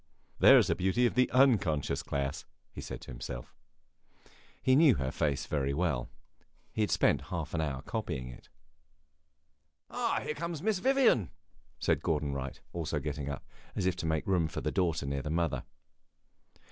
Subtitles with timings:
[0.39, 3.53] "There 's a beauty of the unconscious class!" he said to himself.
[4.59, 6.09] He knew her face very well;
[6.73, 8.49] he had spent half an hour in copying it.
[10.23, 11.29] "Here comes Miss Vivian!"
[11.77, 13.45] said Gordon Wright, also getting up,
[13.75, 15.65] as if to make room for the daughter near the mother.